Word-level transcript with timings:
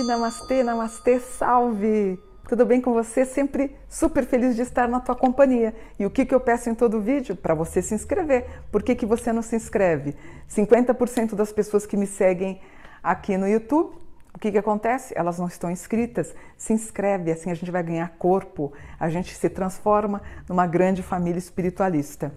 Namastê, 0.00 0.62
namastê, 0.62 1.20
salve! 1.20 2.18
Tudo 2.48 2.64
bem 2.64 2.80
com 2.80 2.94
você? 2.94 3.26
Sempre 3.26 3.76
super 3.90 4.24
feliz 4.24 4.56
de 4.56 4.62
estar 4.62 4.88
na 4.88 5.00
tua 5.00 5.14
companhia. 5.14 5.74
E 5.98 6.06
o 6.06 6.10
que, 6.10 6.24
que 6.24 6.34
eu 6.34 6.40
peço 6.40 6.70
em 6.70 6.74
todo 6.74 6.98
vídeo? 6.98 7.36
Para 7.36 7.54
você 7.54 7.82
se 7.82 7.94
inscrever. 7.94 8.46
Por 8.70 8.82
que, 8.82 8.94
que 8.94 9.04
você 9.04 9.32
não 9.32 9.42
se 9.42 9.54
inscreve? 9.54 10.16
50% 10.48 11.34
das 11.34 11.52
pessoas 11.52 11.84
que 11.84 11.96
me 11.96 12.06
seguem 12.06 12.58
aqui 13.02 13.36
no 13.36 13.46
YouTube, 13.46 13.94
o 14.34 14.38
que, 14.38 14.50
que 14.50 14.58
acontece? 14.58 15.12
Elas 15.14 15.38
não 15.38 15.46
estão 15.46 15.70
inscritas. 15.70 16.34
Se 16.56 16.72
inscreve, 16.72 17.30
assim 17.30 17.50
a 17.50 17.54
gente 17.54 17.70
vai 17.70 17.82
ganhar 17.82 18.16
corpo, 18.18 18.72
a 18.98 19.10
gente 19.10 19.34
se 19.34 19.50
transforma 19.50 20.22
numa 20.48 20.66
grande 20.66 21.02
família 21.02 21.38
espiritualista. 21.38 22.32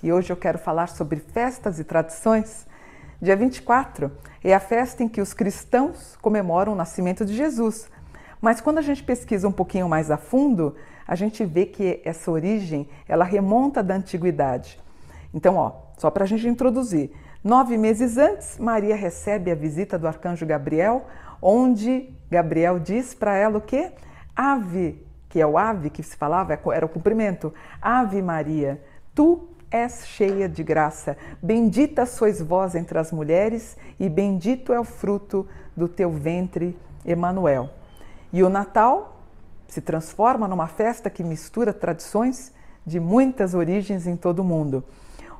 E 0.00 0.12
hoje 0.12 0.32
eu 0.32 0.36
quero 0.36 0.58
falar 0.58 0.86
sobre 0.86 1.18
festas 1.18 1.80
e 1.80 1.84
tradições. 1.84 2.69
Dia 3.22 3.36
24 3.36 4.10
é 4.42 4.54
a 4.54 4.60
festa 4.60 5.02
em 5.02 5.08
que 5.08 5.20
os 5.20 5.34
cristãos 5.34 6.16
comemoram 6.22 6.72
o 6.72 6.76
nascimento 6.76 7.22
de 7.22 7.36
Jesus. 7.36 7.90
Mas 8.40 8.62
quando 8.62 8.78
a 8.78 8.82
gente 8.82 9.02
pesquisa 9.02 9.46
um 9.46 9.52
pouquinho 9.52 9.86
mais 9.90 10.10
a 10.10 10.16
fundo, 10.16 10.74
a 11.06 11.14
gente 11.14 11.44
vê 11.44 11.66
que 11.66 12.00
essa 12.02 12.30
origem 12.30 12.88
ela 13.06 13.22
remonta 13.22 13.82
da 13.82 13.94
antiguidade. 13.94 14.80
Então, 15.34 15.56
ó, 15.56 15.72
só 15.98 16.10
para 16.10 16.24
a 16.24 16.26
gente 16.26 16.48
introduzir, 16.48 17.10
nove 17.44 17.76
meses 17.76 18.16
antes, 18.16 18.58
Maria 18.58 18.96
recebe 18.96 19.50
a 19.50 19.54
visita 19.54 19.98
do 19.98 20.08
arcanjo 20.08 20.46
Gabriel, 20.46 21.04
onde 21.42 22.08
Gabriel 22.30 22.78
diz 22.78 23.12
para 23.12 23.36
ela 23.36 23.58
o 23.58 23.60
quê? 23.60 23.92
Ave, 24.34 25.06
que 25.28 25.38
é 25.38 25.46
o 25.46 25.58
ave 25.58 25.90
que 25.90 26.02
se 26.02 26.16
falava, 26.16 26.58
era 26.72 26.86
o 26.86 26.88
cumprimento. 26.88 27.52
Ave 27.82 28.22
Maria, 28.22 28.82
tu 29.14 29.49
és 29.70 30.06
cheia 30.06 30.48
de 30.48 30.62
graça. 30.62 31.16
Bendita 31.42 32.04
sois 32.04 32.40
vós 32.40 32.74
entre 32.74 32.98
as 32.98 33.12
mulheres, 33.12 33.76
e 33.98 34.08
bendito 34.08 34.72
é 34.72 34.80
o 34.80 34.84
fruto 34.84 35.46
do 35.76 35.88
teu 35.88 36.10
ventre, 36.10 36.76
Emanuel. 37.04 37.70
E 38.32 38.42
o 38.42 38.48
Natal 38.48 39.20
se 39.68 39.80
transforma 39.80 40.48
numa 40.48 40.66
festa 40.66 41.08
que 41.08 41.22
mistura 41.22 41.72
tradições 41.72 42.52
de 42.84 42.98
muitas 42.98 43.54
origens 43.54 44.06
em 44.06 44.16
todo 44.16 44.40
o 44.40 44.44
mundo. 44.44 44.84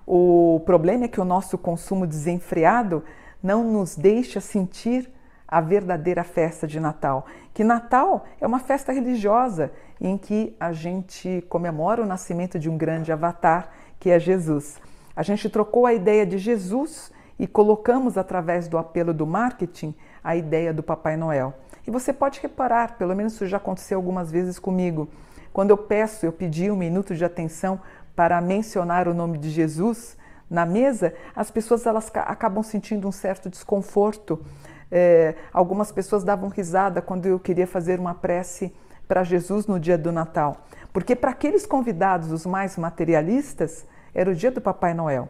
O 0.06 0.62
problema 0.64 1.04
é 1.04 1.08
que 1.08 1.20
o 1.20 1.24
nosso 1.24 1.58
consumo 1.58 2.06
desenfreado 2.06 3.02
não 3.42 3.64
nos 3.64 3.96
deixa 3.96 4.40
sentir 4.40 5.10
a 5.46 5.60
verdadeira 5.60 6.22
festa 6.22 6.66
de 6.66 6.78
Natal. 6.78 7.26
Que 7.52 7.64
Natal 7.64 8.24
é 8.40 8.46
uma 8.46 8.60
festa 8.60 8.92
religiosa 8.92 9.72
em 10.00 10.16
que 10.16 10.54
a 10.60 10.72
gente 10.72 11.44
comemora 11.48 12.02
o 12.02 12.06
nascimento 12.06 12.58
de 12.58 12.70
um 12.70 12.78
grande 12.78 13.10
avatar 13.12 13.70
que 14.00 14.10
é 14.10 14.18
Jesus. 14.18 14.80
A 15.14 15.22
gente 15.22 15.48
trocou 15.48 15.86
a 15.86 15.94
ideia 15.94 16.26
de 16.26 16.38
Jesus 16.38 17.12
e 17.38 17.46
colocamos 17.46 18.18
através 18.18 18.66
do 18.66 18.78
apelo 18.78 19.14
do 19.14 19.26
marketing 19.26 19.94
a 20.24 20.34
ideia 20.34 20.72
do 20.72 20.82
Papai 20.82 21.16
Noel. 21.16 21.54
E 21.86 21.90
você 21.90 22.12
pode 22.12 22.40
reparar, 22.40 22.96
pelo 22.96 23.14
menos 23.14 23.34
isso 23.34 23.46
já 23.46 23.58
aconteceu 23.58 23.98
algumas 23.98 24.30
vezes 24.30 24.58
comigo, 24.58 25.08
quando 25.52 25.70
eu 25.70 25.76
peço, 25.76 26.24
eu 26.24 26.32
pedi 26.32 26.70
um 26.70 26.76
minuto 26.76 27.14
de 27.14 27.24
atenção 27.24 27.80
para 28.14 28.40
mencionar 28.40 29.08
o 29.08 29.14
nome 29.14 29.38
de 29.38 29.50
Jesus 29.50 30.16
na 30.48 30.66
mesa, 30.66 31.14
as 31.34 31.50
pessoas 31.50 31.86
elas 31.86 32.10
acabam 32.14 32.62
sentindo 32.62 33.06
um 33.06 33.12
certo 33.12 33.48
desconforto. 33.48 34.44
É, 34.90 35.36
algumas 35.52 35.92
pessoas 35.92 36.24
davam 36.24 36.48
risada 36.48 37.00
quando 37.00 37.26
eu 37.26 37.38
queria 37.38 37.66
fazer 37.66 38.00
uma 38.00 38.14
prece 38.14 38.74
para 39.10 39.24
Jesus 39.24 39.66
no 39.66 39.80
dia 39.80 39.98
do 39.98 40.12
Natal. 40.12 40.58
Porque 40.92 41.16
para 41.16 41.32
aqueles 41.32 41.66
convidados, 41.66 42.30
os 42.30 42.46
mais 42.46 42.76
materialistas, 42.76 43.84
era 44.14 44.30
o 44.30 44.34
dia 44.36 44.52
do 44.52 44.60
Papai 44.60 44.94
Noel. 44.94 45.28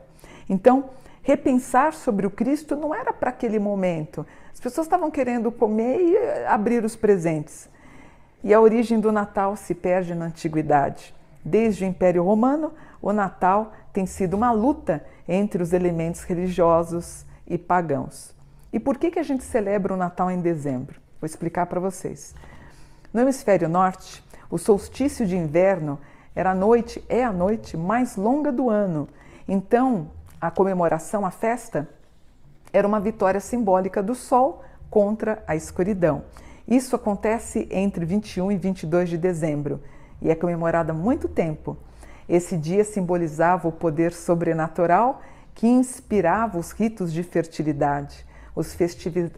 Então, 0.51 0.91
repensar 1.23 1.95
sobre 1.95 2.27
o 2.27 2.31
Cristo 2.31 2.77
não 2.77 2.95
era 2.95 3.11
para 3.11 3.31
aquele 3.31 3.59
momento. 3.59 4.27
As 4.53 4.61
pessoas 4.61 4.87
estavam 4.87 5.11
querendo 5.11 5.51
comer 5.51 5.99
e 5.99 6.45
abrir 6.45 6.85
os 6.85 6.95
presentes. 6.95 7.71
E 8.45 8.53
a 8.53 8.61
origem 8.61 9.01
do 9.01 9.11
Natal 9.11 9.57
se 9.57 9.75
perde 9.75 10.15
na 10.15 10.27
antiguidade. 10.27 11.15
Desde 11.43 11.83
o 11.83 11.89
Império 11.89 12.23
Romano, 12.23 12.75
o 13.01 13.15
Natal 13.15 13.73
tem 13.95 14.05
sido 14.05 14.35
uma 14.35 14.53
luta 14.53 15.03
entre 15.27 15.63
os 15.63 15.73
elementos 15.73 16.23
religiosos 16.25 17.25
e 17.47 17.57
pagãos. 17.57 18.35
E 18.71 18.79
por 18.79 18.99
que, 18.99 19.11
que 19.11 19.19
a 19.19 19.23
gente 19.23 19.43
celebra 19.43 19.95
o 19.95 19.97
Natal 19.97 20.31
em 20.31 20.39
dezembro? 20.43 21.01
Vou 21.19 21.25
explicar 21.27 21.65
para 21.65 21.81
vocês. 21.81 22.35
No 23.13 23.21
hemisfério 23.21 23.69
norte, 23.69 24.23
o 24.49 24.57
solstício 24.57 25.27
de 25.27 25.37
inverno 25.37 25.99
era 26.35 26.53
a 26.53 26.55
noite, 26.55 27.05
é 27.09 27.25
a 27.25 27.33
noite 27.33 27.77
mais 27.77 28.17
longa 28.17 28.53
do 28.53 28.71
ano. 28.71 29.09
Então, 29.49 30.11
a 30.41 30.49
comemoração, 30.49 31.27
a 31.27 31.31
festa, 31.31 31.89
era 32.73 32.87
uma 32.87 33.01
vitória 33.01 33.41
simbólica 33.41 34.01
do 34.01 34.15
sol 34.15 34.63
contra 34.89 35.43
a 35.47 35.57
escuridão. 35.57 36.23
Isso 36.69 36.95
acontece 36.95 37.67
entre 37.73 38.05
21 38.05 38.53
e 38.53 38.57
22 38.57 39.09
de 39.09 39.19
dezembro 39.19 39.81
e 40.23 40.31
é 40.31 40.35
comemorado 40.37 40.93
há 40.93 40.95
muito 40.95 41.29
tempo. 41.29 41.77
Esse 42.29 42.57
dia 42.57 42.85
simbolizava 42.85 43.67
o 43.67 43.73
poder 43.73 44.13
sobrenatural 44.13 45.21
que 45.53 45.67
inspirava 45.67 46.59
os 46.59 46.71
ritos 46.71 47.13
de 47.13 47.25
fertilidade. 47.25 48.25
Os, 48.55 48.77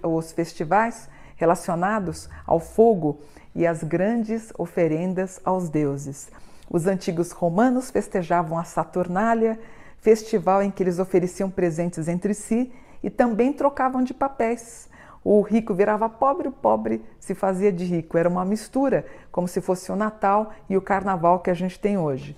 os 0.02 0.32
festivais 0.32 1.08
relacionados 1.42 2.28
ao 2.46 2.60
fogo 2.60 3.18
e 3.52 3.66
as 3.66 3.82
grandes 3.82 4.52
oferendas 4.56 5.40
aos 5.44 5.68
deuses. 5.68 6.30
Os 6.70 6.86
antigos 6.86 7.32
romanos 7.32 7.90
festejavam 7.90 8.56
a 8.56 8.62
Saturnália, 8.62 9.58
festival 9.98 10.62
em 10.62 10.70
que 10.70 10.84
eles 10.84 11.00
ofereciam 11.00 11.50
presentes 11.50 12.06
entre 12.06 12.32
si 12.32 12.72
e 13.02 13.10
também 13.10 13.52
trocavam 13.52 14.04
de 14.04 14.14
papéis. 14.14 14.88
O 15.24 15.40
rico 15.40 15.74
virava 15.74 16.08
pobre, 16.08 16.46
o 16.46 16.52
pobre 16.52 17.04
se 17.18 17.34
fazia 17.34 17.72
de 17.72 17.84
rico. 17.84 18.16
Era 18.16 18.28
uma 18.28 18.44
mistura, 18.44 19.04
como 19.32 19.48
se 19.48 19.60
fosse 19.60 19.90
o 19.90 19.96
Natal 19.96 20.52
e 20.70 20.76
o 20.76 20.80
Carnaval 20.80 21.40
que 21.40 21.50
a 21.50 21.54
gente 21.54 21.78
tem 21.78 21.98
hoje. 21.98 22.36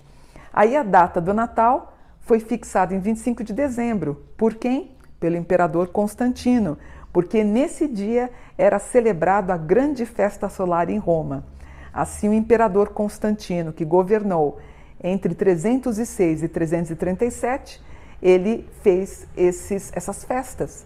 Aí 0.51 0.75
a 0.79 0.83
data 0.83 1.21
do 1.21 1.35
Natal 1.35 1.93
foi 2.21 2.41
fixada 2.41 2.95
em 2.95 3.01
25 3.01 3.45
de 3.45 3.53
dezembro. 3.53 4.25
Por 4.35 4.55
quem? 4.55 4.97
Pelo 5.21 5.37
imperador 5.37 5.89
Constantino, 5.89 6.79
porque 7.15 7.45
nesse 7.45 7.87
dia 7.87 8.29
era 8.59 8.81
celebrado 8.81 9.53
a 9.53 9.57
grande 9.57 10.05
festa 10.05 10.49
solar 10.49 10.91
em 10.91 10.99
Roma. 10.99 11.47
Assim, 11.93 12.29
o 12.29 12.35
imperador 12.35 12.89
Constantino, 12.89 13.73
que 13.73 13.85
governou 13.85 14.59
entre 15.01 15.33
306 15.33 16.43
e 16.43 16.49
337, 16.49 17.81
ele 18.21 18.69
fez 18.83 19.29
esses, 19.37 19.93
essas 19.95 20.25
festas 20.25 20.85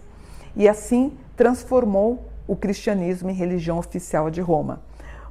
e 0.55 0.69
assim 0.69 1.17
transformou 1.35 2.29
o 2.47 2.55
cristianismo 2.55 3.31
em 3.31 3.33
religião 3.33 3.79
oficial 3.79 4.29
de 4.29 4.39
Roma. 4.39 4.83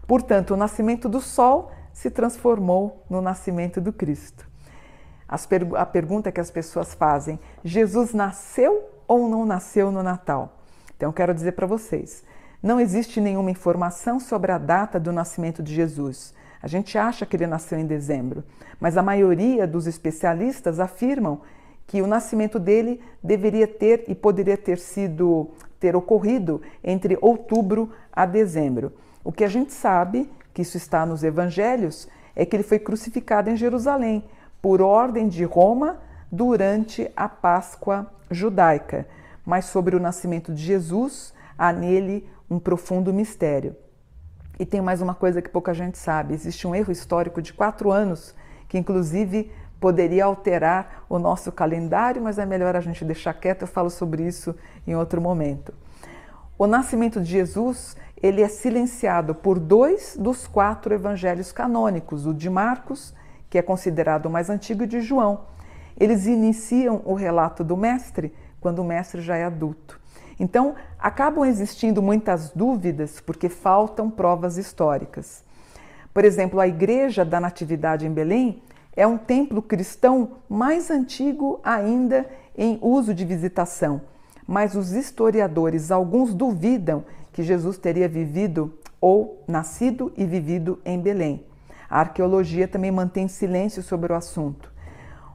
Portanto, 0.04 0.54
o 0.54 0.56
nascimento 0.56 1.08
do 1.08 1.20
sol 1.20 1.70
se 1.92 2.10
transformou 2.10 3.04
no 3.08 3.22
nascimento 3.22 3.80
do 3.80 3.92
Cristo. 3.92 4.48
a 5.28 5.86
pergunta 5.86 6.32
que 6.32 6.40
as 6.40 6.50
pessoas 6.50 6.92
fazem: 6.92 7.38
Jesus 7.62 8.12
nasceu 8.12 8.82
ou 9.06 9.28
não 9.28 9.46
nasceu 9.46 9.92
no 9.92 10.02
Natal? 10.02 10.57
Então, 10.98 11.12
quero 11.12 11.32
dizer 11.32 11.52
para 11.52 11.66
vocês: 11.66 12.24
não 12.60 12.80
existe 12.80 13.20
nenhuma 13.20 13.52
informação 13.52 14.18
sobre 14.18 14.50
a 14.50 14.58
data 14.58 14.98
do 14.98 15.12
nascimento 15.12 15.62
de 15.62 15.72
Jesus. 15.72 16.34
A 16.60 16.66
gente 16.66 16.98
acha 16.98 17.24
que 17.24 17.36
ele 17.36 17.46
nasceu 17.46 17.78
em 17.78 17.86
dezembro, 17.86 18.42
mas 18.80 18.96
a 18.96 19.02
maioria 19.02 19.64
dos 19.64 19.86
especialistas 19.86 20.80
afirmam 20.80 21.40
que 21.86 22.02
o 22.02 22.06
nascimento 22.06 22.58
dele 22.58 23.00
deveria 23.22 23.66
ter 23.68 24.04
e 24.08 24.14
poderia 24.14 24.56
ter 24.56 24.78
sido 24.78 25.50
ter 25.78 25.94
ocorrido 25.94 26.60
entre 26.82 27.16
outubro 27.20 27.92
a 28.12 28.26
dezembro. 28.26 28.92
O 29.22 29.30
que 29.30 29.44
a 29.44 29.48
gente 29.48 29.72
sabe, 29.72 30.28
que 30.52 30.62
isso 30.62 30.76
está 30.76 31.06
nos 31.06 31.22
evangelhos, 31.22 32.08
é 32.34 32.44
que 32.44 32.56
ele 32.56 32.64
foi 32.64 32.80
crucificado 32.80 33.48
em 33.48 33.56
Jerusalém 33.56 34.24
por 34.60 34.82
ordem 34.82 35.28
de 35.28 35.44
Roma 35.44 35.98
durante 36.30 37.08
a 37.16 37.28
Páscoa 37.28 38.10
judaica 38.32 39.06
mas 39.48 39.64
sobre 39.64 39.96
o 39.96 39.98
nascimento 39.98 40.52
de 40.52 40.62
Jesus 40.62 41.32
há 41.56 41.72
nele 41.72 42.28
um 42.50 42.58
profundo 42.58 43.14
mistério. 43.14 43.74
E 44.58 44.66
tem 44.66 44.82
mais 44.82 45.00
uma 45.00 45.14
coisa 45.14 45.40
que 45.40 45.48
pouca 45.48 45.72
gente 45.72 45.96
sabe: 45.96 46.34
existe 46.34 46.66
um 46.66 46.74
erro 46.74 46.92
histórico 46.92 47.40
de 47.40 47.54
quatro 47.54 47.90
anos 47.90 48.34
que, 48.68 48.76
inclusive, 48.76 49.50
poderia 49.80 50.26
alterar 50.26 51.06
o 51.08 51.18
nosso 51.18 51.50
calendário, 51.50 52.20
mas 52.20 52.38
é 52.38 52.44
melhor 52.44 52.76
a 52.76 52.80
gente 52.82 53.02
deixar 53.06 53.32
quieto. 53.32 53.62
Eu 53.62 53.68
falo 53.68 53.88
sobre 53.88 54.22
isso 54.22 54.54
em 54.86 54.94
outro 54.94 55.18
momento. 55.18 55.72
O 56.58 56.66
nascimento 56.66 57.18
de 57.18 57.30
Jesus 57.30 57.96
ele 58.22 58.42
é 58.42 58.48
silenciado 58.48 59.34
por 59.34 59.58
dois 59.58 60.14
dos 60.20 60.46
quatro 60.46 60.92
evangelhos 60.92 61.52
canônicos, 61.52 62.26
o 62.26 62.34
de 62.34 62.50
Marcos, 62.50 63.14
que 63.48 63.56
é 63.56 63.62
considerado 63.62 64.26
o 64.26 64.30
mais 64.30 64.50
antigo, 64.50 64.84
e 64.84 64.86
de 64.86 65.00
João. 65.00 65.46
Eles 65.98 66.26
iniciam 66.26 67.00
o 67.06 67.14
relato 67.14 67.64
do 67.64 67.78
Mestre 67.78 68.34
quando 68.60 68.80
o 68.80 68.84
mestre 68.84 69.20
já 69.20 69.36
é 69.36 69.44
adulto. 69.44 70.00
Então, 70.38 70.74
acabam 70.98 71.44
existindo 71.44 72.00
muitas 72.00 72.50
dúvidas 72.50 73.20
porque 73.20 73.48
faltam 73.48 74.10
provas 74.10 74.56
históricas. 74.56 75.42
Por 76.14 76.24
exemplo, 76.24 76.60
a 76.60 76.68
Igreja 76.68 77.24
da 77.24 77.40
Natividade 77.40 78.06
em 78.06 78.12
Belém 78.12 78.62
é 78.96 79.06
um 79.06 79.16
templo 79.16 79.62
cristão 79.62 80.32
mais 80.48 80.90
antigo 80.90 81.60
ainda 81.62 82.26
em 82.56 82.78
uso 82.82 83.14
de 83.14 83.24
visitação, 83.24 84.00
mas 84.46 84.74
os 84.74 84.92
historiadores, 84.92 85.90
alguns 85.92 86.34
duvidam 86.34 87.04
que 87.32 87.42
Jesus 87.42 87.78
teria 87.78 88.08
vivido 88.08 88.74
ou 89.00 89.44
nascido 89.46 90.12
e 90.16 90.24
vivido 90.24 90.80
em 90.84 91.00
Belém. 91.00 91.44
A 91.88 92.00
arqueologia 92.00 92.66
também 92.66 92.90
mantém 92.90 93.28
silêncio 93.28 93.82
sobre 93.82 94.12
o 94.12 94.16
assunto. 94.16 94.72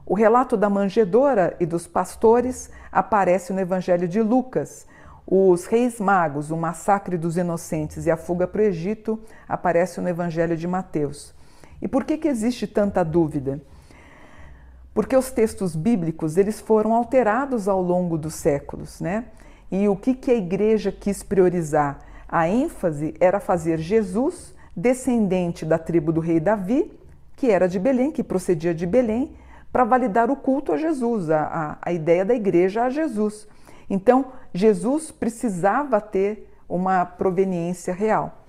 O 0.06 0.14
relato 0.14 0.56
da 0.56 0.68
manjedora 0.68 1.56
e 1.58 1.64
dos 1.64 1.86
pastores 1.86 2.70
aparece 2.92 3.52
no 3.52 3.60
Evangelho 3.60 4.06
de 4.06 4.20
Lucas. 4.20 4.86
Os 5.26 5.64
reis 5.64 5.98
magos, 5.98 6.50
o 6.50 6.56
massacre 6.56 7.16
dos 7.16 7.38
inocentes 7.38 8.04
e 8.04 8.10
a 8.10 8.16
fuga 8.16 8.46
para 8.46 8.60
o 8.60 8.64
Egito 8.64 9.18
aparecem 9.48 10.04
no 10.04 10.10
Evangelho 10.10 10.56
de 10.56 10.68
Mateus. 10.68 11.34
E 11.80 11.88
por 11.88 12.04
que, 12.04 12.18
que 12.18 12.28
existe 12.28 12.66
tanta 12.66 13.02
dúvida? 13.02 13.62
Porque 14.92 15.16
os 15.16 15.30
textos 15.30 15.74
bíblicos 15.74 16.36
eles 16.36 16.60
foram 16.60 16.94
alterados 16.94 17.66
ao 17.66 17.80
longo 17.80 18.18
dos 18.18 18.34
séculos, 18.34 19.00
né? 19.00 19.24
E 19.72 19.88
o 19.88 19.96
que, 19.96 20.14
que 20.14 20.30
a 20.30 20.34
igreja 20.34 20.92
quis 20.92 21.22
priorizar? 21.22 22.00
A 22.28 22.46
ênfase 22.46 23.14
era 23.18 23.40
fazer 23.40 23.78
Jesus 23.78 24.54
descendente 24.76 25.64
da 25.64 25.78
tribo 25.78 26.12
do 26.12 26.20
rei 26.20 26.38
Davi, 26.38 26.92
que 27.36 27.50
era 27.50 27.66
de 27.66 27.78
Belém, 27.78 28.12
que 28.12 28.22
procedia 28.22 28.74
de 28.74 28.86
Belém, 28.86 29.34
para 29.74 29.82
validar 29.82 30.30
o 30.30 30.36
culto 30.36 30.72
a 30.72 30.76
Jesus, 30.76 31.28
a, 31.28 31.76
a, 31.82 31.92
ideia 31.92 32.24
da 32.24 32.32
igreja 32.32 32.84
a 32.84 32.90
Jesus. 32.90 33.48
Então, 33.90 34.26
Jesus 34.52 35.10
precisava 35.10 36.00
ter 36.00 36.48
uma 36.68 37.04
proveniência 37.04 37.92
real. 37.92 38.44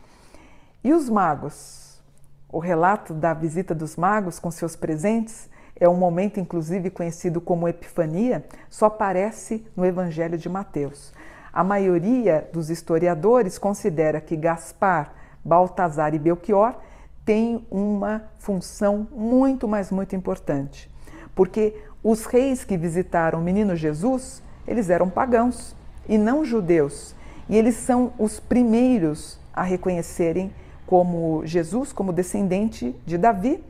E 0.83 0.93
os 0.93 1.09
magos? 1.09 1.99
O 2.47 2.59
relato 2.59 3.11
da 3.11 3.33
visita 3.33 3.73
dos 3.73 3.95
magos 3.95 4.37
com 4.37 4.51
seus 4.51 4.75
presentes 4.75 5.49
é 5.75 5.89
um 5.89 5.95
momento, 5.95 6.39
inclusive, 6.39 6.91
conhecido 6.91 7.41
como 7.41 7.67
Epifania, 7.67 8.45
só 8.69 8.85
aparece 8.85 9.65
no 9.75 9.83
Evangelho 9.83 10.37
de 10.37 10.47
Mateus. 10.47 11.11
A 11.51 11.63
maioria 11.63 12.47
dos 12.53 12.69
historiadores 12.69 13.57
considera 13.57 14.21
que 14.21 14.35
Gaspar, 14.35 15.11
Baltazar 15.43 16.13
e 16.13 16.19
Belchior 16.19 16.75
têm 17.25 17.65
uma 17.71 18.25
função 18.37 19.07
muito, 19.11 19.67
mas 19.67 19.89
muito 19.89 20.15
importante 20.15 20.93
porque 21.35 21.75
os 22.03 22.25
reis 22.25 22.63
que 22.63 22.77
visitaram 22.77 23.39
o 23.39 23.43
menino 23.43 23.75
Jesus, 23.75 24.41
eles 24.67 24.89
eram 24.89 25.09
pagãos 25.09 25.75
e 26.07 26.17
não 26.17 26.45
judeus. 26.45 27.13
E 27.47 27.55
eles 27.55 27.75
são 27.75 28.13
os 28.17 28.39
primeiros 28.39 29.37
a 29.53 29.61
reconhecerem 29.61 30.51
como 30.87 31.45
Jesus, 31.45 31.91
como 31.91 32.13
descendente 32.13 32.95
de 33.05 33.17
Davi, 33.17 33.63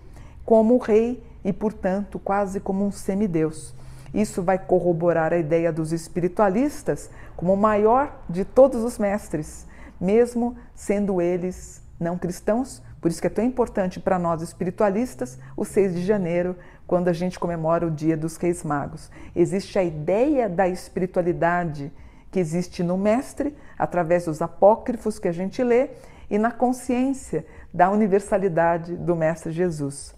como 0.45 0.77
rei 0.77 1.21
e, 1.43 1.51
portanto, 1.51 2.19
quase 2.19 2.59
como 2.59 2.85
um 2.85 2.91
semideus. 2.91 3.73
Isso 4.13 4.41
vai 4.41 4.57
corroborar 4.57 5.33
a 5.33 5.37
ideia 5.37 5.73
dos 5.73 5.91
espiritualistas 5.91 7.09
como 7.35 7.53
o 7.53 7.57
maior 7.57 8.17
de 8.29 8.45
todos 8.45 8.83
os 8.83 8.97
mestres, 8.97 9.65
mesmo 9.99 10.55
sendo 10.73 11.21
eles 11.21 11.81
não 11.99 12.17
cristãos. 12.17 12.81
Por 13.01 13.11
isso 13.11 13.21
que 13.21 13.27
é 13.27 13.29
tão 13.29 13.43
importante 13.43 13.99
para 13.99 14.17
nós 14.17 14.41
espiritualistas 14.41 15.37
o 15.55 15.65
6 15.65 15.95
de 15.95 16.05
janeiro, 16.05 16.55
quando 16.87 17.07
a 17.07 17.13
gente 17.13 17.39
comemora 17.39 17.87
o 17.87 17.91
Dia 17.91 18.15
dos 18.15 18.37
Reis 18.37 18.63
Magos. 18.63 19.11
Existe 19.35 19.77
a 19.79 19.83
ideia 19.83 20.47
da 20.47 20.67
espiritualidade 20.67 21.91
que 22.31 22.39
existe 22.39 22.83
no 22.83 22.97
Mestre, 22.97 23.55
através 23.77 24.25
dos 24.25 24.41
apócrifos 24.41 25.17
que 25.17 25.27
a 25.27 25.31
gente 25.31 25.63
lê, 25.63 25.89
e 26.29 26.37
na 26.37 26.51
consciência 26.51 27.45
da 27.73 27.89
universalidade 27.89 28.95
do 28.95 29.15
Mestre 29.15 29.51
Jesus. 29.51 30.15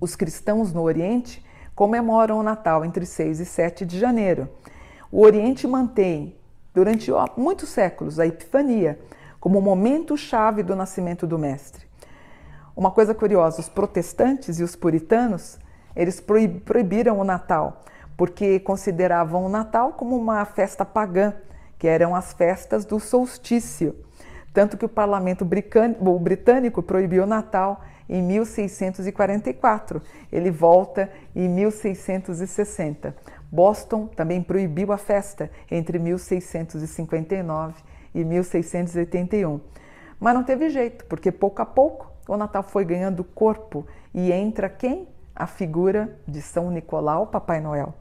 Os 0.00 0.14
cristãos 0.14 0.72
no 0.72 0.82
Oriente 0.82 1.44
comemoram 1.74 2.38
o 2.38 2.42
Natal 2.42 2.84
entre 2.84 3.06
6 3.06 3.40
e 3.40 3.44
7 3.44 3.86
de 3.86 3.98
janeiro. 3.98 4.48
O 5.10 5.22
Oriente 5.22 5.66
mantém, 5.66 6.36
durante 6.74 7.10
muitos 7.36 7.70
séculos, 7.70 8.18
a 8.18 8.26
Epifania 8.26 8.98
como 9.40 9.58
o 9.58 9.62
momento 9.62 10.16
chave 10.16 10.62
do 10.62 10.74
nascimento 10.74 11.26
do 11.26 11.38
Mestre. 11.38 11.85
Uma 12.76 12.90
coisa 12.90 13.14
curiosa, 13.14 13.58
os 13.58 13.70
protestantes 13.70 14.60
e 14.60 14.62
os 14.62 14.76
puritanos, 14.76 15.58
eles 15.96 16.20
proibiram 16.20 17.18
o 17.18 17.24
Natal, 17.24 17.80
porque 18.18 18.60
consideravam 18.60 19.46
o 19.46 19.48
Natal 19.48 19.94
como 19.94 20.14
uma 20.14 20.44
festa 20.44 20.84
pagã, 20.84 21.32
que 21.78 21.88
eram 21.88 22.14
as 22.14 22.34
festas 22.34 22.84
do 22.84 23.00
solstício. 23.00 23.96
Tanto 24.52 24.76
que 24.76 24.84
o 24.84 24.90
parlamento 24.90 25.42
britânico 25.42 26.82
proibiu 26.82 27.22
o 27.22 27.26
Natal 27.26 27.80
em 28.06 28.22
1644. 28.22 30.02
Ele 30.30 30.50
volta 30.50 31.10
em 31.34 31.48
1660. 31.48 33.16
Boston 33.50 34.06
também 34.06 34.42
proibiu 34.42 34.92
a 34.92 34.98
festa 34.98 35.50
entre 35.70 35.98
1659 35.98 37.74
e 38.14 38.22
1681. 38.22 39.60
Mas 40.20 40.34
não 40.34 40.44
teve 40.44 40.68
jeito, 40.68 41.06
porque 41.06 41.32
pouco 41.32 41.62
a 41.62 41.66
pouco 41.66 42.15
o 42.26 42.36
Natal 42.36 42.62
foi 42.62 42.84
ganhando 42.84 43.22
corpo 43.22 43.86
e 44.14 44.32
entra 44.32 44.68
quem? 44.68 45.08
A 45.34 45.46
figura 45.46 46.18
de 46.26 46.40
São 46.40 46.70
Nicolau, 46.70 47.26
Papai 47.26 47.60
Noel. 47.60 47.94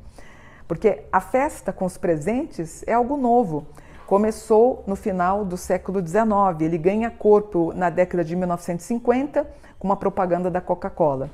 Porque 0.67 1.03
a 1.11 1.19
festa 1.19 1.71
com 1.71 1.85
os 1.85 1.97
presentes 1.97 2.83
é 2.87 2.93
algo 2.93 3.17
novo. 3.17 3.65
Começou 4.07 4.83
no 4.87 4.95
final 4.95 5.43
do 5.43 5.57
século 5.57 6.05
XIX, 6.05 6.61
ele 6.61 6.77
ganha 6.77 7.09
corpo 7.09 7.73
na 7.73 7.89
década 7.89 8.23
de 8.23 8.35
1950 8.35 9.47
com 9.79 9.87
uma 9.87 9.95
propaganda 9.95 10.49
da 10.49 10.61
Coca-Cola. 10.61 11.29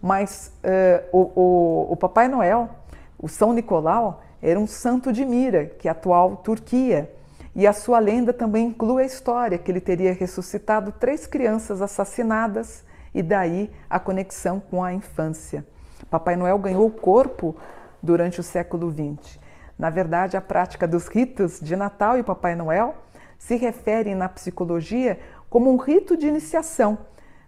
Mas 0.00 0.52
uh, 0.64 1.16
o, 1.16 1.40
o, 1.40 1.92
o 1.92 1.96
Papai 1.96 2.26
Noel, 2.28 2.70
o 3.18 3.28
São 3.28 3.52
Nicolau, 3.52 4.22
era 4.42 4.58
um 4.58 4.66
santo 4.66 5.12
de 5.12 5.24
Mira, 5.24 5.66
que 5.66 5.86
é 5.86 5.90
a 5.90 5.92
atual 5.92 6.36
Turquia. 6.38 7.12
E 7.54 7.66
a 7.66 7.72
sua 7.72 7.98
lenda 7.98 8.32
também 8.32 8.68
inclui 8.68 9.02
a 9.02 9.06
história 9.06 9.58
que 9.58 9.70
ele 9.70 9.80
teria 9.80 10.12
ressuscitado 10.12 10.92
três 10.92 11.26
crianças 11.26 11.82
assassinadas 11.82 12.84
e 13.12 13.22
daí 13.22 13.70
a 13.88 13.98
conexão 13.98 14.60
com 14.60 14.82
a 14.82 14.92
infância. 14.92 15.66
Papai 16.08 16.36
Noel 16.36 16.58
ganhou 16.58 16.90
corpo 16.90 17.56
durante 18.02 18.40
o 18.40 18.42
século 18.42 18.90
XX. 18.90 19.38
Na 19.78 19.90
verdade, 19.90 20.36
a 20.36 20.40
prática 20.40 20.86
dos 20.86 21.08
ritos 21.08 21.58
de 21.60 21.74
Natal 21.74 22.18
e 22.18 22.22
Papai 22.22 22.54
Noel 22.54 22.94
se 23.38 23.56
referem 23.56 24.14
na 24.14 24.28
psicologia 24.28 25.18
como 25.48 25.72
um 25.72 25.76
rito 25.76 26.16
de 26.16 26.28
iniciação. 26.28 26.98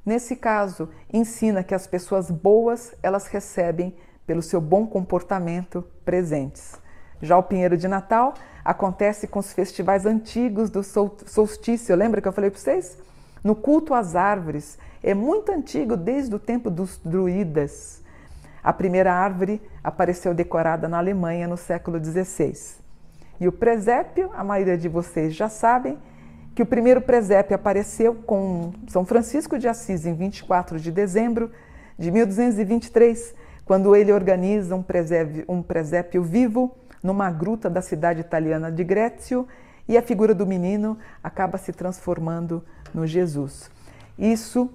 Nesse 0.05 0.35
caso, 0.35 0.89
ensina 1.13 1.63
que 1.63 1.75
as 1.75 1.87
pessoas 1.87 2.31
boas 2.31 2.95
elas 3.03 3.29
recebem 3.29 3.95
pelo 4.27 4.43
seu 4.43 4.61
bom 4.61 4.87
comportamento 4.87 5.85
presentes. 6.05 6.82
Já 7.23 7.39
o 7.39 7.43
Pinheiro 7.43 7.77
de 7.77 7.87
Natal 7.87 8.35
acontece 8.65 9.27
com 9.27 9.39
os 9.39 9.53
festivais 9.53 10.05
antigos 10.05 10.69
do 10.69 10.83
solstício. 10.83 11.97
Lembra 11.97 12.21
que 12.21 12.29
eu 12.29 12.33
falei 12.33 12.51
para 12.51 12.59
vocês? 12.59 12.99
No 13.43 13.55
culto 13.55 13.95
às 13.95 14.15
árvores. 14.17 14.77
É 15.03 15.15
muito 15.15 15.51
antigo, 15.51 15.97
desde 15.97 16.35
o 16.35 16.39
tempo 16.39 16.69
dos 16.69 17.01
druidas. 17.05 18.03
A 18.63 18.73
primeira 18.73 19.13
árvore 19.13 19.61
apareceu 19.83 20.35
decorada 20.35 20.89
na 20.89 20.99
Alemanha 20.99 21.49
no 21.49 21.57
século 21.57 22.03
XVI. 22.03 22.55
E 23.41 23.49
o 23.49 23.53
presépio, 23.53 24.31
a 24.35 24.45
maioria 24.45 24.79
de 24.79 24.89
vocês 24.89 25.35
já 25.35 25.49
sabem, 25.49 25.99
que 26.55 26.63
o 26.63 26.67
primeiro 26.67 27.01
presépio 27.01 27.57
apareceu 27.57 28.15
com 28.15 28.73
São 28.89 29.05
Francisco 29.05 29.59
de 29.59 29.67
Assis 29.67 30.07
em 30.07 30.15
24 30.15 30.79
de 30.79 30.93
dezembro 30.93 31.51
de 31.99 32.11
1223, 32.11 33.35
quando 33.65 33.97
ele 33.97 34.13
organiza 34.13 34.75
um 34.75 34.83
presépio, 34.83 35.45
um 35.49 35.63
presépio 35.63 36.23
vivo 36.23 36.77
numa 37.03 37.31
gruta 37.31 37.69
da 37.69 37.83
cidade 37.83 38.21
italiana 38.21 38.71
de 38.71 38.85
Grécio 38.85 39.47
e 39.89 39.97
a 39.99 40.03
figura 40.03 40.35
do 40.35 40.47
menino 40.47 40.99
acaba 41.23 41.59
se 41.59 41.73
transformando 41.73 42.63
no 42.95 43.07
Jesus. 43.07 43.71
Isso 44.19 44.71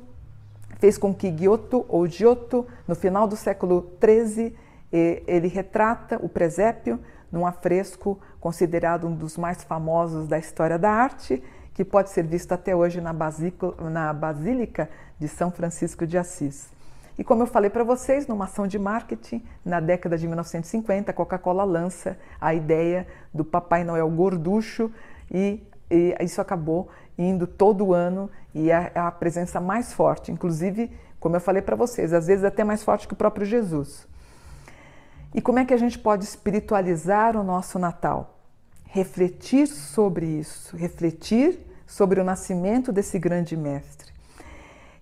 fez 0.79 0.98
com 0.98 1.13
que 1.13 1.36
Giotto 1.36 1.86
ou 1.88 2.07
Giotto, 2.07 2.67
no 2.88 2.96
final 2.96 3.27
do 3.27 3.36
século 3.36 3.93
XIII, 4.03 4.55
ele 4.91 5.48
retrata 5.48 6.19
o 6.22 6.29
presépio 6.29 7.00
num 7.31 7.46
afresco 7.46 8.19
considerado 8.39 9.07
um 9.07 9.15
dos 9.15 9.38
mais 9.38 9.63
famosos 9.63 10.27
da 10.27 10.38
história 10.38 10.77
da 10.77 10.89
arte, 10.89 11.43
que 11.74 11.84
pode 11.84 12.10
ser 12.10 12.24
visto 12.24 12.51
até 12.53 12.75
hoje 12.75 13.01
na, 13.01 13.13
Basílica 14.13 14.89
de 15.19 15.27
São 15.27 15.51
Francisco 15.51 16.07
de 16.07 16.17
Assis. 16.17 16.69
E 17.17 17.24
como 17.24 17.43
eu 17.43 17.47
falei 17.47 17.69
para 17.69 17.83
vocês, 17.83 18.27
numa 18.27 18.45
ação 18.45 18.67
de 18.67 18.77
marketing, 18.77 19.43
na 19.65 19.79
década 19.79 20.17
de 20.17 20.27
1950, 20.27 21.09
a 21.09 21.13
Coca-Cola 21.13 21.63
lança 21.63 22.17
a 22.39 22.53
ideia 22.53 23.07
do 23.33 23.43
Papai 23.43 23.83
Noel 23.83 24.09
gorducho 24.09 24.91
e, 25.31 25.63
e 25.89 26.15
isso 26.21 26.39
acabou 26.39 26.89
indo 27.17 27.47
todo 27.47 27.93
ano 27.93 28.29
e 28.53 28.69
é 28.69 28.91
a 28.93 29.09
presença 29.09 29.59
mais 29.59 29.91
forte. 29.93 30.31
Inclusive, 30.31 30.91
como 31.19 31.36
eu 31.36 31.41
falei 31.41 31.62
para 31.62 31.75
vocês, 31.75 32.13
às 32.13 32.27
vezes 32.27 32.45
até 32.45 32.63
mais 32.63 32.83
forte 32.83 33.07
que 33.07 33.13
o 33.13 33.17
próprio 33.17 33.45
Jesus. 33.45 34.07
E 35.33 35.41
como 35.41 35.59
é 35.59 35.65
que 35.65 35.74
a 35.74 35.77
gente 35.77 35.97
pode 35.97 36.24
espiritualizar 36.24 37.36
o 37.36 37.43
nosso 37.43 37.79
Natal? 37.79 38.39
Refletir 38.86 39.67
sobre 39.67 40.25
isso, 40.25 40.77
refletir 40.77 41.59
sobre 41.86 42.19
o 42.19 42.24
nascimento 42.24 42.91
desse 42.91 43.17
grande 43.17 43.57
mestre. 43.57 44.16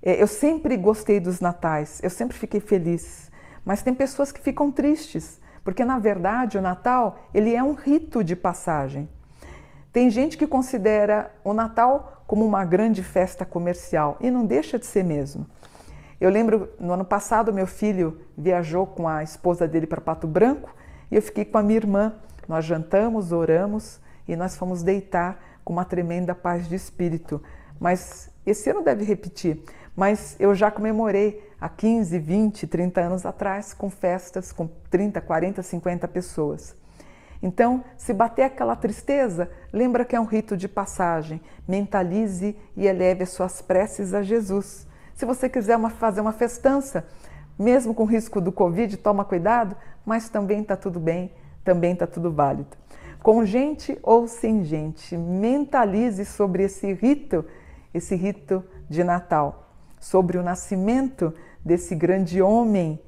É, 0.06 0.22
eu 0.22 0.28
sempre 0.28 0.78
gostei 0.78 1.20
dos 1.20 1.40
natais, 1.40 2.00
eu 2.04 2.12
sempre 2.12 2.38
fiquei 2.38 2.60
feliz, 2.60 3.32
mas 3.66 3.82
tem 3.82 3.92
pessoas 3.92 4.32
que 4.32 4.40
ficam 4.40 4.72
tristes, 4.72 5.42
porque 5.64 5.84
na 5.84 5.98
verdade 5.98 6.60
o 6.60 6.62
Natal 6.62 7.18
ele 7.34 7.56
é 7.56 7.64
um 7.64 7.74
rito 7.74 8.24
de 8.24 8.36
passagem. 8.36 9.10
Tem 9.92 10.12
gente 10.12 10.38
que 10.38 10.46
considera 10.46 11.34
o 11.44 11.54
Natal 11.54 12.24
como 12.28 12.46
uma 12.46 12.64
grande 12.64 13.02
festa 13.02 13.44
comercial 13.46 14.18
e 14.22 14.30
não 14.30 14.46
deixa 14.46 14.78
de 14.78 14.86
ser 14.86 15.04
mesmo. 15.04 15.48
Eu 16.22 16.30
lembro 16.30 16.70
no 16.80 16.94
ano 16.94 17.06
passado 17.06 17.52
meu 17.52 17.66
filho 17.66 18.22
viajou 18.38 18.86
com 18.86 19.08
a 19.08 19.24
esposa 19.24 19.68
dele 19.68 19.88
para 19.88 20.00
Pato 20.00 20.28
Branco 20.28 20.70
e 21.10 21.16
eu 21.16 21.22
fiquei 21.22 21.46
com 21.46 21.58
a 21.58 21.64
minha 21.64 21.78
irmã. 21.78 22.14
Nós 22.48 22.64
jantamos, 22.64 23.32
oramos 23.32 24.00
e 24.28 24.36
nós 24.36 24.56
fomos 24.56 24.84
deitar 24.84 25.44
com 25.64 25.74
uma 25.74 25.84
tremenda 25.84 26.36
paz 26.36 26.70
de 26.70 26.76
espírito. 26.76 27.42
Mas 27.80 28.30
esse 28.46 28.70
ano 28.70 28.82
deve 28.82 29.04
repetir. 29.04 29.62
Mas 29.96 30.36
eu 30.40 30.54
já 30.54 30.70
comemorei 30.70 31.42
há 31.60 31.70
15, 31.70 32.20
20, 32.20 32.68
30 32.68 33.02
anos 33.02 33.26
atrás 33.26 33.74
com 33.74 33.90
festas 33.90 34.52
com 34.52 34.68
30, 34.90 35.22
40, 35.22 35.64
50 35.64 36.08
pessoas. 36.08 36.76
Então, 37.42 37.84
se 37.98 38.14
bater 38.14 38.44
aquela 38.44 38.76
tristeza, 38.76 39.50
lembra 39.72 40.04
que 40.04 40.16
é 40.16 40.20
um 40.20 40.26
rito 40.26 40.58
de 40.58 40.68
passagem. 40.68 41.42
Mentalize 41.68 42.56
e 42.76 42.88
eleve 42.88 43.24
as 43.24 43.30
suas 43.30 43.62
preces 43.62 44.14
a 44.14 44.22
Jesus. 44.22 44.88
Se 45.14 45.26
você 45.26 45.48
quiser 45.48 45.78
uma, 45.78 45.90
fazer 45.90 46.22
uma 46.22 46.34
festança, 46.34 47.06
mesmo 47.58 47.94
com 47.94 48.04
risco 48.04 48.42
do 48.42 48.52
Covid, 48.52 48.98
toma 48.98 49.24
cuidado, 49.24 49.76
mas 50.06 50.28
também 50.28 50.62
está 50.62 50.76
tudo 50.76 51.00
bem, 51.00 51.32
também 51.64 51.94
está 51.94 52.06
tudo 52.06 52.32
válido. 52.32 52.76
Com 53.24 53.46
gente 53.46 53.98
ou 54.04 54.28
sem 54.28 54.64
gente, 54.64 55.16
mentalize 55.18 56.26
sobre 56.26 56.64
esse 56.64 56.94
rito, 56.94 57.46
esse 57.96 58.16
rito 58.16 58.64
de 58.90 59.04
Natal, 59.04 59.70
sobre 60.00 60.38
o 60.38 60.44
nascimento 60.44 61.34
desse 61.64 61.96
grande 61.96 62.42
homem 62.42 63.00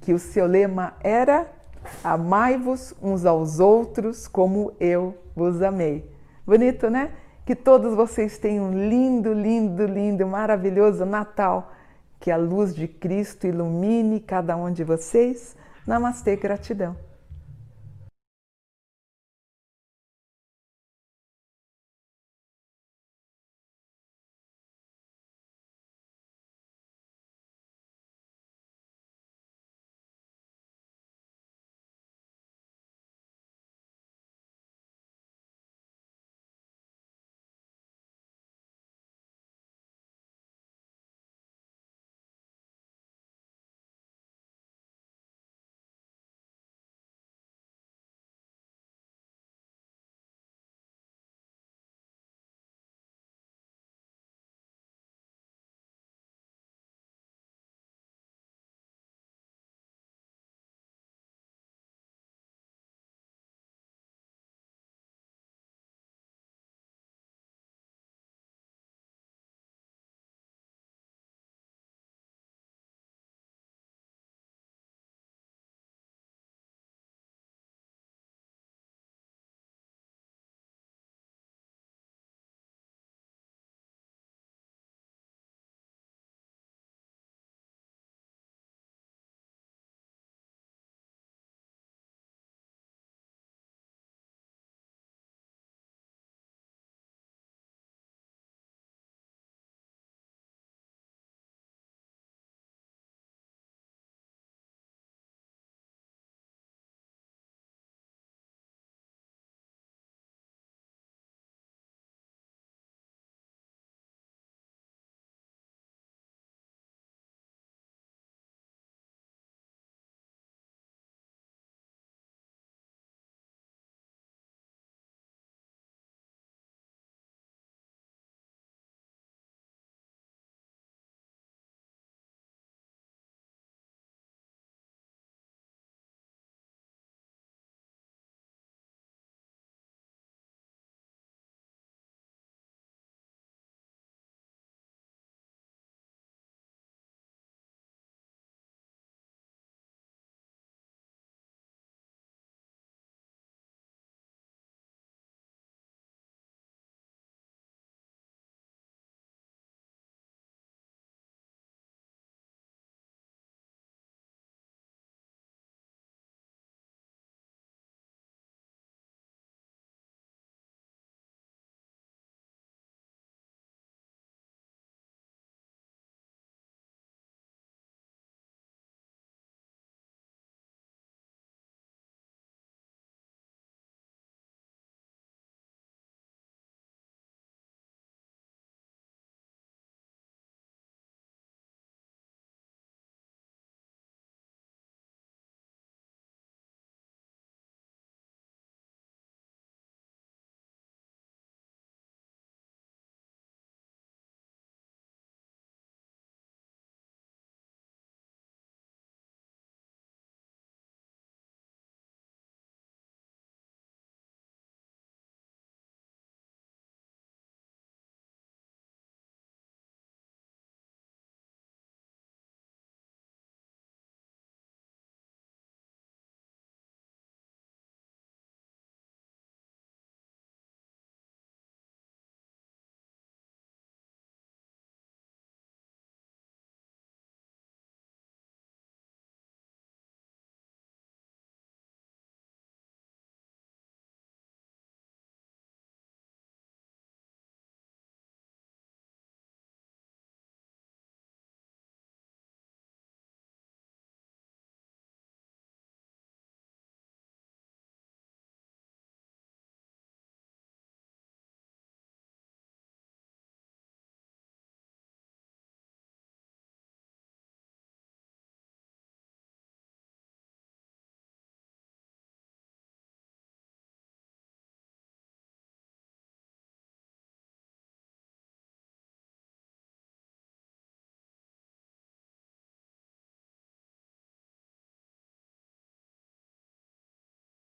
que 0.00 0.12
o 0.12 0.18
seu 0.18 0.46
lema 0.46 0.94
era 1.02 1.56
Amai-vos 2.02 2.94
uns 3.00 3.24
aos 3.24 3.60
outros 3.60 4.26
como 4.26 4.72
eu 4.80 5.16
vos 5.34 5.62
amei. 5.62 6.10
Bonito, 6.46 6.90
né? 6.90 7.12
Que 7.44 7.54
todos 7.54 7.94
vocês 7.94 8.38
tenham 8.38 8.66
um 8.66 8.88
lindo, 8.88 9.32
lindo, 9.32 9.84
lindo, 9.84 10.26
maravilhoso 10.26 11.04
Natal. 11.04 11.72
Que 12.18 12.30
a 12.30 12.36
luz 12.36 12.74
de 12.74 12.88
Cristo 12.88 13.46
ilumine 13.46 14.20
cada 14.20 14.56
um 14.56 14.72
de 14.72 14.82
vocês. 14.82 15.56
Namastê, 15.86 16.36
gratidão. 16.36 16.96